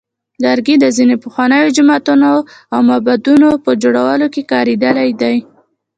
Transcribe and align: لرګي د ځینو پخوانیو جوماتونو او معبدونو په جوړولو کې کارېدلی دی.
لرګي 0.43 0.75
د 0.79 0.85
ځینو 0.97 1.15
پخوانیو 1.23 1.73
جوماتونو 1.77 2.31
او 2.73 2.79
معبدونو 2.89 3.49
په 3.63 3.71
جوړولو 3.83 4.27
کې 4.33 4.47
کارېدلی 4.51 5.09
دی. 5.21 5.35